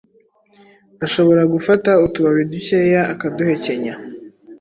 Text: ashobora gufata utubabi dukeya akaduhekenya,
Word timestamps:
ashobora 1.05 1.43
gufata 1.53 1.91
utubabi 2.05 2.43
dukeya 2.51 3.01
akaduhekenya, 3.13 3.93